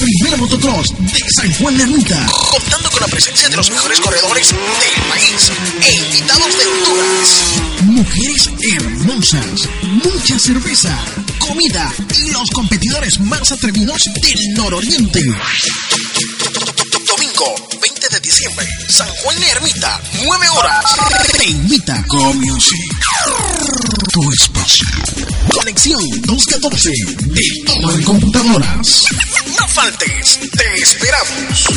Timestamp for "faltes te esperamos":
29.72-31.69